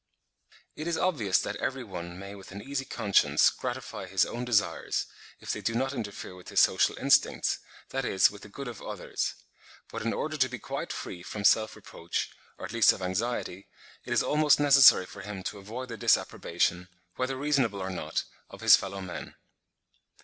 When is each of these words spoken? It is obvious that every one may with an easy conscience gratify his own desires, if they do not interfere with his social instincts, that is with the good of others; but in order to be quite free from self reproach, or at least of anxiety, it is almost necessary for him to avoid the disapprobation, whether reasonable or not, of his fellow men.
It 0.75 0.87
is 0.87 0.97
obvious 0.97 1.37
that 1.41 1.57
every 1.57 1.83
one 1.83 2.17
may 2.17 2.33
with 2.33 2.51
an 2.51 2.59
easy 2.59 2.85
conscience 2.85 3.51
gratify 3.51 4.07
his 4.07 4.25
own 4.25 4.45
desires, 4.45 5.05
if 5.39 5.51
they 5.51 5.61
do 5.61 5.75
not 5.75 5.93
interfere 5.93 6.33
with 6.33 6.49
his 6.49 6.59
social 6.59 6.97
instincts, 6.97 7.59
that 7.89 8.03
is 8.03 8.31
with 8.31 8.41
the 8.41 8.49
good 8.49 8.67
of 8.67 8.81
others; 8.81 9.35
but 9.91 10.01
in 10.01 10.11
order 10.11 10.37
to 10.37 10.49
be 10.49 10.57
quite 10.57 10.91
free 10.91 11.21
from 11.21 11.43
self 11.43 11.75
reproach, 11.75 12.31
or 12.57 12.65
at 12.65 12.73
least 12.73 12.93
of 12.93 13.01
anxiety, 13.03 13.67
it 14.03 14.11
is 14.11 14.23
almost 14.23 14.59
necessary 14.59 15.05
for 15.05 15.21
him 15.21 15.43
to 15.43 15.59
avoid 15.59 15.89
the 15.89 15.97
disapprobation, 15.97 16.89
whether 17.17 17.35
reasonable 17.37 17.79
or 17.79 17.91
not, 17.91 18.23
of 18.49 18.61
his 18.61 18.75
fellow 18.75 19.01
men. 19.01 19.35